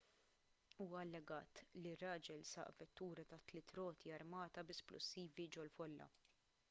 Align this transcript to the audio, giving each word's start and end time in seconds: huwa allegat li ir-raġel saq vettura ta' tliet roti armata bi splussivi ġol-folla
huwa 0.77 1.01
allegat 1.01 1.61
li 1.83 1.91
ir-raġel 1.97 2.41
saq 2.53 2.71
vettura 2.79 3.27
ta' 3.33 3.39
tliet 3.51 3.75
roti 3.81 4.15
armata 4.17 4.67
bi 4.71 4.79
splussivi 4.81 5.51
ġol-folla 5.59 6.09